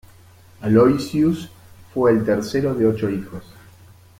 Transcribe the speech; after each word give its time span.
Aloysius 0.61 1.47
fue 1.93 2.09
el 2.09 2.25
tercero 2.25 2.73
de 2.73 2.87
ocho 2.87 3.07
hijos. 3.07 3.43